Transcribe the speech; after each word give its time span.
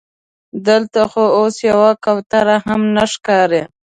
دلته 0.67 0.99
خو 1.11 1.23
اوس 1.37 1.55
یوه 1.69 1.91
کوتره 2.03 2.57
هم 2.67 2.81
نه 2.95 3.03
ښکاري. 3.11 3.61